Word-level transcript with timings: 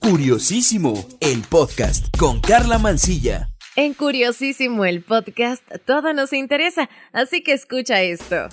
Curiosísimo, 0.00 1.06
el 1.20 1.42
podcast 1.42 2.16
con 2.16 2.40
Carla 2.40 2.78
Mancilla. 2.78 3.50
En 3.76 3.92
Curiosísimo, 3.92 4.84
el 4.84 5.02
podcast, 5.02 5.62
todo 5.84 6.14
nos 6.14 6.32
interesa, 6.32 6.88
así 7.12 7.42
que 7.42 7.52
escucha 7.52 8.00
esto. 8.00 8.48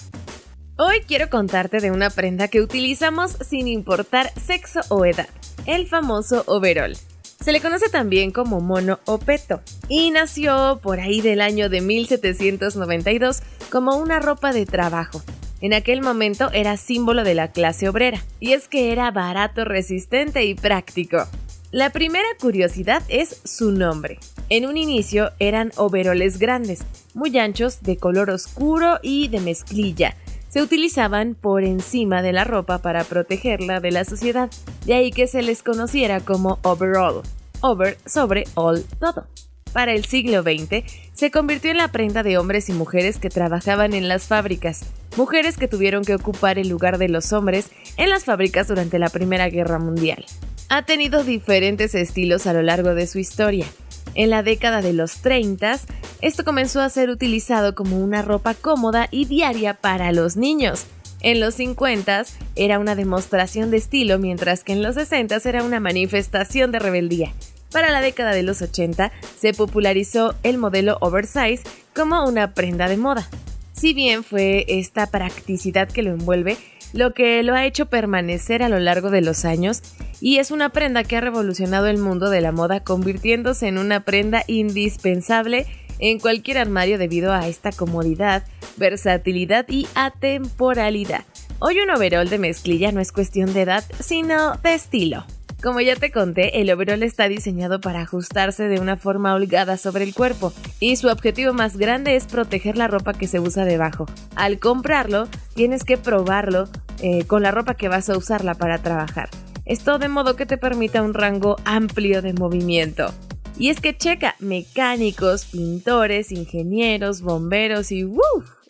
Hoy 0.78 1.02
quiero 1.08 1.30
contarte 1.30 1.80
de 1.80 1.92
una 1.92 2.10
prenda 2.10 2.50
que 2.50 2.62
utilizamos 2.62 3.38
sin 3.48 3.68
importar 3.68 4.34
sexo 4.40 4.82
o 4.90 5.06
edad, 5.06 5.30
el 5.66 5.88
famoso 5.88 6.44
overall. 6.48 6.98
Se 7.40 7.54
le 7.54 7.62
conoce 7.62 7.90
también 7.90 8.32
como 8.32 8.60
mono 8.60 9.00
o 9.06 9.20
peto 9.20 9.62
y 9.88 10.12
nació 10.12 10.80
por 10.82 11.00
ahí 11.00 11.22
del 11.22 11.42
año 11.42 11.70
de 11.70 11.80
1792 11.80 13.42
como 13.70 13.96
una 13.96 14.20
ropa 14.20 14.52
de 14.52 14.66
trabajo. 14.66 15.22
En 15.62 15.74
aquel 15.74 16.02
momento 16.02 16.52
era 16.54 16.78
símbolo 16.78 17.24
de 17.24 17.34
la 17.34 17.52
clase 17.52 17.88
obrera, 17.88 18.22
y 18.40 18.54
es 18.54 18.68
que 18.68 18.92
era 18.92 19.10
barato, 19.12 19.64
resistente 19.64 20.44
y 20.46 20.54
práctico. 20.54 21.26
La 21.72 21.90
primera 21.90 22.28
curiosidad 22.40 23.04
es 23.10 23.42
su 23.44 23.72
nombre. 23.72 24.20
En 24.50 24.66
un 24.66 24.78
inicio 24.78 25.32
eran 25.40 25.72
overoles 25.76 26.40
grandes, 26.40 26.86
muy 27.14 27.38
anchos, 27.38 27.82
de 27.82 27.98
color 27.98 28.30
oscuro 28.30 29.00
y 29.02 29.28
de 29.28 29.40
mezclilla. 29.40 30.16
Se 30.48 30.62
utilizaban 30.62 31.36
por 31.36 31.64
encima 31.64 32.22
de 32.22 32.32
la 32.32 32.44
ropa 32.44 32.78
para 32.78 33.04
protegerla 33.04 33.82
de 33.82 33.92
la 33.92 34.06
suciedad, 34.06 34.50
de 34.86 34.94
ahí 34.94 35.12
que 35.12 35.28
se 35.28 35.42
les 35.42 35.64
conociera 35.64 36.22
como 36.22 36.60
overall. 36.64 37.24
Over 37.62 37.98
sobre 38.06 38.46
all 38.56 38.86
todo 39.00 39.28
para 39.76 39.92
el 39.92 40.06
siglo 40.06 40.42
XX, 40.42 40.86
se 41.14 41.32
convirtió 41.32 41.70
en 41.70 41.76
la 41.76 41.90
prenda 41.90 42.24
de 42.24 42.38
hombres 42.38 42.70
y 42.70 42.72
mujeres 42.72 43.20
que 43.20 43.28
trabajaban 43.28 43.94
en 43.94 44.08
las 44.08 44.26
fábricas, 44.26 44.86
mujeres 45.18 45.58
que 45.58 45.68
tuvieron 45.68 46.06
que 46.06 46.16
ocupar 46.16 46.58
el 46.58 46.70
lugar 46.70 46.98
de 46.98 47.10
los 47.10 47.34
hombres 47.34 47.72
en 47.98 48.10
las 48.10 48.24
fábricas 48.24 48.70
durante 48.70 49.00
la 49.00 49.10
Primera 49.10 49.50
Guerra 49.50 49.78
Mundial. 49.78 50.26
Ha 50.68 50.82
tenido 50.82 51.24
diferentes 51.24 51.94
estilos 51.94 52.48
a 52.48 52.54
lo 52.54 52.64
largo 52.64 52.96
de 52.96 53.06
su 53.06 53.20
historia. 53.20 53.68
En 54.16 54.32
la 54.32 54.42
década 54.42 54.82
de 54.82 54.94
los 54.94 55.18
30, 55.18 55.80
esto 56.22 56.44
comenzó 56.44 56.82
a 56.82 56.90
ser 56.90 57.12
utilizado 57.12 57.76
como 57.76 58.00
una 58.00 58.24
ropa 58.24 58.56
cómoda 58.56 59.08
y 59.12 59.26
diaria 59.26 59.76
para 59.76 60.12
los 60.12 60.38
niños. 60.38 60.86
En 61.22 61.40
los 61.40 61.56
50 61.56 62.26
era 62.56 62.80
una 62.80 62.96
demostración 62.96 63.70
de 63.70 63.78
estilo, 63.78 64.18
mientras 64.18 64.64
que 64.64 64.74
en 64.74 64.82
los 64.82 64.96
60 64.96 65.38
era 65.46 65.64
una 65.64 65.80
manifestación 65.80 66.72
de 66.72 66.80
rebeldía. 66.80 67.34
Para 67.72 67.92
la 67.92 68.02
década 68.02 68.32
de 68.32 68.44
los 68.44 68.62
80 68.62 69.12
se 69.40 69.54
popularizó 69.54 70.34
el 70.42 70.58
modelo 70.58 70.98
oversize 71.02 71.62
como 71.94 72.26
una 72.26 72.54
prenda 72.54 72.88
de 72.88 72.98
moda. 72.98 73.30
Si 73.74 73.94
bien 73.94 74.24
fue 74.24 74.66
esta 74.68 75.08
practicidad 75.08 75.90
que 75.90 76.02
lo 76.02 76.12
envuelve 76.12 76.58
lo 76.94 77.14
que 77.14 77.44
lo 77.44 77.54
ha 77.54 77.66
hecho 77.66 77.88
permanecer 77.88 78.64
a 78.64 78.70
lo 78.70 78.80
largo 78.80 79.10
de 79.10 79.22
los 79.22 79.46
años 79.46 79.82
y 80.22 80.38
es 80.38 80.52
una 80.52 80.70
prenda 80.70 81.04
que 81.04 81.18
ha 81.18 81.22
revolucionado 81.22 81.88
el 81.88 81.98
mundo 81.98 82.30
de 82.30 82.42
la 82.42 82.52
moda 82.52 82.80
convirtiéndose 82.80 83.68
en 83.68 83.78
una 83.78 84.06
prenda 84.06 84.44
indispensable 84.48 85.66
en 86.00 86.20
cualquier 86.20 86.58
armario 86.58 86.98
debido 86.98 87.34
a 87.34 87.48
esta 87.48 87.72
comodidad, 87.72 88.44
versatilidad 88.78 89.66
y 89.70 89.88
atemporalidad. 89.96 91.24
Hoy 91.60 91.80
un 91.80 91.90
overall 91.90 92.30
de 92.30 92.38
mezclilla 92.38 92.92
no 92.92 93.00
es 93.00 93.12
cuestión 93.12 93.54
de 93.54 93.62
edad, 93.62 93.84
sino 94.00 94.56
de 94.58 94.74
estilo. 94.74 95.26
Como 95.66 95.82
ya 95.82 95.96
te 95.96 96.12
conté, 96.12 96.62
el 96.62 96.70
overall 96.70 97.02
está 97.02 97.28
diseñado 97.28 97.82
para 97.82 98.02
ajustarse 98.02 98.68
de 98.68 98.80
una 98.80 98.98
forma 98.98 99.34
holgada 99.34 99.78
sobre 99.78 100.04
el 100.04 100.14
cuerpo 100.14 100.54
y 100.80 100.96
su 100.96 101.08
objetivo 101.08 101.54
más 101.54 101.76
grande 101.76 102.16
es 102.16 102.28
proteger 102.28 102.78
la 102.78 102.88
ropa 102.88 103.14
que 103.14 103.28
se 103.28 103.40
usa 103.40 103.66
debajo. 103.66 104.06
Al 104.36 104.60
comprarlo, 104.60 105.28
tienes 105.56 105.84
que 105.84 105.98
probarlo 105.98 106.70
eh, 107.02 107.26
con 107.26 107.42
la 107.42 107.50
ropa 107.50 107.74
que 107.74 107.88
vas 107.88 108.12
a 108.12 108.16
usarla 108.16 108.54
para 108.54 108.78
trabajar. 108.84 109.28
Esto 109.66 109.98
de 109.98 110.08
modo 110.08 110.36
que 110.36 110.46
te 110.46 110.60
permita 110.60 111.02
un 111.02 111.16
rango 111.16 111.56
amplio 111.66 112.22
de 112.22 112.34
movimiento. 112.34 113.12
Y 113.58 113.70
es 113.70 113.82
que 113.82 113.98
checa, 113.98 114.36
mecánicos, 114.38 115.46
pintores, 115.46 116.32
ingenieros, 116.32 117.22
bomberos 117.22 117.92
y 117.92 118.04
¡woo! 118.04 118.22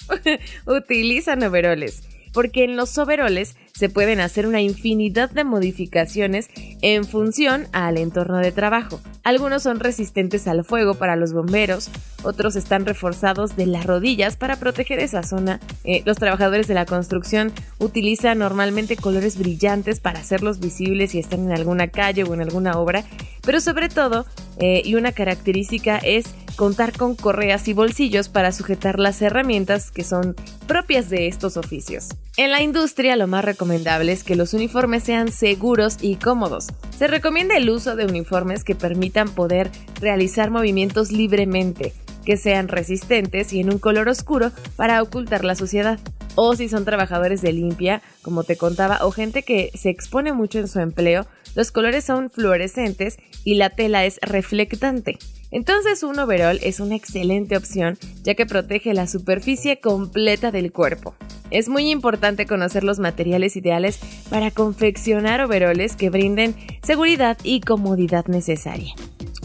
utilizan 0.66 1.44
overoles 1.44 2.15
porque 2.36 2.66
en 2.66 2.76
los 2.76 2.98
overoles 2.98 3.56
se 3.74 3.90
pueden 3.90 4.20
hacer 4.20 4.46
una 4.46 4.62
infinidad 4.62 5.32
de 5.32 5.46
modificaciones 5.46 6.50
en 6.82 7.06
función 7.06 7.68
al 7.72 7.98
entorno 7.98 8.38
de 8.40 8.52
trabajo. 8.52 9.02
Algunos 9.24 9.64
son 9.64 9.80
resistentes 9.80 10.46
al 10.48 10.66
fuego 10.66 10.96
para 10.96 11.16
los 11.16 11.34
bomberos, 11.34 11.90
otros 12.24 12.58
están 12.58 12.86
reforzados 12.86 13.56
de 13.56 13.66
las 13.68 13.86
rodillas 13.86 14.36
para 14.36 14.58
proteger 14.58 15.00
esa 15.00 15.24
zona. 15.24 15.62
Eh, 15.86 16.04
los 16.06 16.18
trabajadores 16.18 16.68
de 16.68 16.74
la 16.74 16.86
construcción 16.86 17.54
utilizan 17.80 18.40
normalmente 18.40 18.98
colores 18.98 19.38
brillantes 19.38 20.02
para 20.02 20.20
hacerlos 20.20 20.60
visibles 20.60 21.12
si 21.12 21.20
están 21.20 21.46
en 21.46 21.54
alguna 21.54 21.88
calle 21.88 22.24
o 22.24 22.34
en 22.34 22.42
alguna 22.42 22.78
obra, 22.78 23.06
pero 23.44 23.62
sobre 23.62 23.88
todo, 23.88 24.26
eh, 24.60 24.82
y 24.84 24.96
una 24.96 25.14
característica 25.14 25.98
es 26.00 26.26
contar 26.56 26.98
con 26.98 27.16
correas 27.16 27.68
y 27.68 27.74
bolsillos 27.74 28.30
para 28.30 28.52
sujetar 28.52 29.00
las 29.00 29.22
herramientas 29.22 29.92
que 29.92 30.04
son 30.04 30.36
propias 30.68 31.10
de 31.10 31.28
estos 31.28 31.58
oficios. 31.58 32.10
En 32.38 32.52
la 32.52 32.62
industria 32.62 33.16
lo 33.16 33.28
más 33.28 33.46
recomendable 33.46 34.12
es 34.12 34.24
que 34.24 34.36
los 34.36 34.54
uniformes 34.54 35.04
sean 35.04 35.32
seguros 35.32 35.98
y 36.02 36.16
cómodos. 36.16 36.68
Se 36.98 37.08
recomienda 37.08 37.56
el 37.56 37.70
uso 37.70 37.96
de 37.96 38.06
uniformes 38.06 38.64
que 38.64 38.76
permitan 38.76 39.30
poder 39.30 39.70
realizar 40.00 40.52
movimientos 40.52 41.12
libremente, 41.12 41.94
que 42.26 42.38
sean 42.38 42.68
resistentes 42.68 43.54
y 43.54 43.60
en 43.60 43.70
un 43.70 43.80
color 43.80 44.10
oscuro 44.10 44.52
para 44.76 45.02
ocultar 45.02 45.46
la 45.46 45.56
suciedad. 45.56 46.00
O 46.36 46.56
si 46.56 46.68
son 46.68 46.84
trabajadores 46.84 47.42
de 47.42 47.54
limpia, 47.54 48.02
como 48.22 48.44
te 48.44 48.58
contaba, 48.58 49.06
o 49.06 49.12
gente 49.12 49.44
que 49.44 49.72
se 49.74 49.90
expone 49.90 50.34
mucho 50.34 50.60
en 50.60 50.68
su 50.68 50.80
empleo, 50.80 51.26
los 51.56 51.72
colores 51.72 52.04
son 52.04 52.30
fluorescentes 52.30 53.18
y 53.46 53.56
la 53.56 53.70
tela 53.70 54.04
es 54.04 54.20
reflectante. 54.22 55.18
Entonces 55.56 56.04
un 56.04 56.20
overall 56.20 56.60
es 56.64 56.82
una 56.82 56.98
excelente 56.98 57.56
opción 57.56 57.98
ya 58.24 58.36
que 58.36 58.46
protege 58.46 58.94
la 58.94 59.08
superficie 59.08 59.80
completa 59.80 60.52
del 60.52 60.74
cuerpo. 60.74 61.16
Es 61.50 61.70
muy 61.70 61.92
importante 61.92 62.46
conocer 62.46 62.84
los 62.84 63.00
materiales 63.00 63.56
ideales 63.56 63.98
para 64.30 64.52
confeccionar 64.52 65.40
overoles 65.40 65.96
que 65.96 66.10
brinden 66.10 66.58
seguridad 66.84 67.38
y 67.42 67.62
comodidad 67.62 68.26
necesaria. 68.26 68.96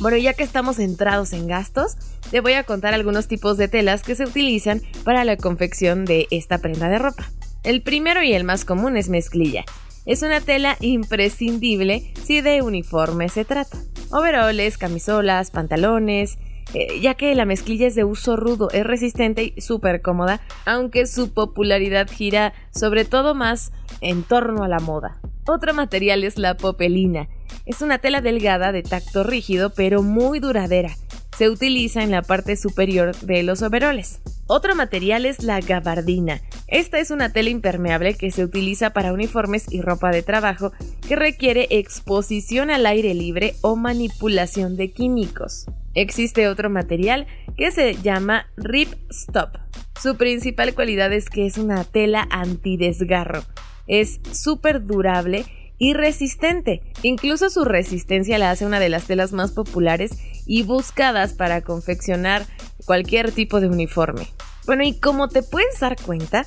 Bueno, 0.01 0.17
ya 0.17 0.35
que 0.35 0.43
estamos 0.43 0.79
centrados 0.79 1.33
en 1.33 1.47
gastos, 1.47 1.97
te 2.33 2.41
voy 2.41 2.55
a 2.55 2.65
contar 2.65 2.93
algunos 2.93 3.29
tipos 3.29 3.57
de 3.57 3.69
telas 3.69 4.03
que 4.03 4.17
se 4.17 4.25
utilizan 4.25 4.83
para 5.05 5.25
la 5.25 5.37
confección 5.37 6.05
de 6.05 6.27
esta 6.33 6.59
prenda 6.59 6.89
de 6.89 6.99
ropa. 6.99 7.31
El 7.63 7.83
primero 7.83 8.21
y 8.25 8.33
el 8.33 8.43
más 8.43 8.65
común 8.65 8.97
es 8.97 9.09
mezclilla. 9.09 9.65
Es 10.07 10.23
una 10.23 10.41
tela 10.41 10.77
imprescindible 10.81 12.13
si 12.25 12.41
de 12.41 12.63
uniforme 12.63 13.29
se 13.29 13.45
trata. 13.45 13.79
Overoles, 14.13 14.77
camisolas, 14.77 15.51
pantalones, 15.51 16.39
eh, 16.75 17.01
ya 17.01 17.15
que 17.15 17.35
la 17.35 17.45
mezclilla 17.45 17.87
es 17.87 17.95
de 17.95 18.05
uso 18.05 18.37
rudo, 18.37 18.71
es 18.71 18.85
resistente 18.85 19.53
y 19.55 19.61
súper 19.61 20.03
cómoda, 20.03 20.41
aunque 20.67 21.07
su 21.07 21.33
popularidad 21.33 22.09
gira 22.09 22.53
sobre 22.73 23.05
todo 23.05 23.35
más 23.35 23.73
en 24.01 24.23
torno 24.23 24.65
a 24.65 24.69
la 24.69 24.81
moda. 24.81 25.21
Otro 25.47 25.75
material 25.75 26.25
es 26.25 26.39
la 26.39 26.57
popelina. 26.57 27.29
Es 27.67 27.83
una 27.83 27.99
tela 27.99 28.21
delgada 28.21 28.73
de 28.73 28.83
tacto 28.83 29.25
rígido 29.25 29.71
pero 29.71 30.03
muy 30.03 30.41
duradera. 30.41 30.91
Se 31.41 31.49
utiliza 31.49 32.03
en 32.03 32.11
la 32.11 32.21
parte 32.21 32.55
superior 32.55 33.17
de 33.17 33.43
los 33.43 33.63
overoles. 33.63 34.21
Otro 34.47 34.75
material 34.75 35.25
es 35.25 35.43
la 35.43 35.59
gabardina. 35.63 36.43
Esta 36.67 36.99
es 36.99 37.11
una 37.11 37.33
tela 37.33 37.49
impermeable 37.49 38.13
que 38.13 38.31
se 38.31 38.45
utiliza 38.45 38.91
para 38.91 39.15
uniformes 39.15 39.65
y 39.73 39.81
ropa 39.81 40.11
de 40.11 40.23
trabajo 40.23 40.73
que 41.09 41.17
requiere 41.17 41.67
exposición 41.71 42.71
al 42.71 42.85
aire 42.85 43.15
libre 43.15 43.55
o 43.63 43.75
manipulación 43.75 44.77
de 44.77 44.93
químicos. 44.93 45.65
Existe 45.95 46.47
otro 46.47 46.69
material 46.69 47.27
que 47.57 47.71
se 47.71 47.95
llama 47.95 48.45
Rip 48.59 48.93
Stop. 49.09 49.57
Su 49.99 50.19
principal 50.19 50.75
cualidad 50.75 51.11
es 51.11 51.31
que 51.31 51.47
es 51.47 51.57
una 51.57 51.85
tela 51.85 52.29
antidesgarro. 52.31 53.45
Es 53.87 54.21
súper 54.31 54.85
durable 54.85 55.47
y 55.81 55.95
resistente. 55.95 56.83
Incluso 57.03 57.51
su 57.51 57.65
resistencia 57.65 58.39
la 58.39 58.53
hace 58.53 58.65
una 58.65 58.79
de 58.79 58.91
las 58.91 59.07
telas 59.07 59.33
más 59.33 59.51
populares 59.51 60.13
y 60.47 60.63
buscadas 60.63 61.33
para 61.33 61.63
confeccionar 61.63 62.47
cualquier 62.85 63.33
tipo 63.33 63.61
de 63.61 63.67
uniforme. 63.67 64.29
Bueno, 64.67 64.85
y 64.85 65.01
como 65.01 65.29
te 65.29 65.43
puedes 65.43 65.81
dar 65.81 65.97
cuenta, 66.01 66.47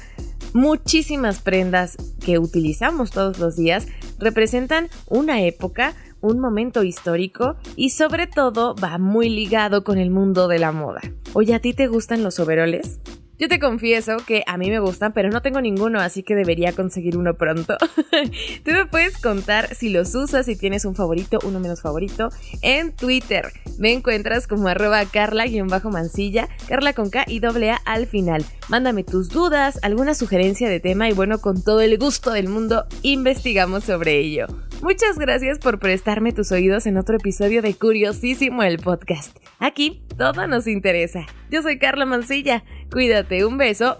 Muchísimas 0.53 1.41
prendas 1.41 1.97
que 2.23 2.37
utilizamos 2.37 3.09
todos 3.09 3.39
los 3.39 3.55
días 3.55 3.87
representan 4.19 4.87
una 5.07 5.41
época, 5.41 5.95
un 6.21 6.39
momento 6.39 6.83
histórico 6.83 7.55
y 7.75 7.89
sobre 7.89 8.27
todo 8.27 8.75
va 8.75 8.99
muy 8.99 9.29
ligado 9.29 9.83
con 9.83 9.97
el 9.97 10.11
mundo 10.11 10.47
de 10.47 10.59
la 10.59 10.71
moda. 10.71 11.01
Oye, 11.33 11.55
¿a 11.55 11.59
ti 11.59 11.73
te 11.73 11.87
gustan 11.87 12.21
los 12.21 12.39
overoles? 12.39 12.99
Yo 13.39 13.49
te 13.49 13.59
confieso 13.59 14.17
que 14.17 14.43
a 14.45 14.57
mí 14.57 14.69
me 14.69 14.79
gustan, 14.79 15.11
pero 15.11 15.29
no 15.29 15.41
tengo 15.41 15.59
ninguno, 15.59 15.99
así 15.99 16.21
que 16.21 16.35
debería 16.35 16.71
conseguir 16.71 17.17
uno 17.17 17.33
pronto. 17.33 17.77
Tú 18.63 18.71
me 18.71 18.85
puedes 18.85 19.17
contar 19.17 19.73
si 19.73 19.89
los 19.89 20.13
usas, 20.13 20.45
si 20.45 20.55
tienes 20.55 20.85
un 20.85 20.93
favorito, 20.93 21.39
uno 21.43 21.59
menos 21.59 21.81
favorito, 21.81 22.29
en 22.61 22.95
Twitter. 22.95 23.51
Me 23.79 23.91
encuentras 23.91 24.45
como 24.45 24.67
arroba 24.67 25.03
carla-mancilla, 25.05 26.47
carla 26.67 26.93
con 26.93 27.09
K 27.09 27.25
y 27.27 27.39
doble 27.39 27.71
A 27.71 27.75
al 27.85 28.05
final. 28.05 28.45
Mándame 28.69 29.03
tus 29.03 29.29
dudas, 29.29 29.79
alguna 29.81 30.13
sugerencia 30.13 30.69
de 30.69 30.79
tema 30.79 31.09
y 31.09 31.13
bueno, 31.13 31.39
con 31.39 31.63
todo 31.63 31.81
el 31.81 31.97
gusto 31.97 32.31
del 32.31 32.49
mundo, 32.49 32.85
investigamos 33.01 33.83
sobre 33.85 34.19
ello. 34.19 34.45
Muchas 34.83 35.17
gracias 35.17 35.59
por 35.59 35.79
prestarme 35.79 36.33
tus 36.33 36.51
oídos 36.51 36.85
en 36.87 36.97
otro 36.97 37.15
episodio 37.15 37.61
de 37.61 37.73
Curiosísimo 37.73 38.63
el 38.63 38.79
podcast. 38.79 39.37
Aquí 39.59 40.03
todo 40.17 40.45
nos 40.45 40.67
interesa. 40.67 41.25
Yo 41.49 41.61
soy 41.61 41.79
Carla 41.79 42.05
Mancilla. 42.05 42.65
Cuídate, 42.93 43.43
un 43.43 43.57
beso. 43.57 43.97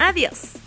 Adiós. 0.00 0.65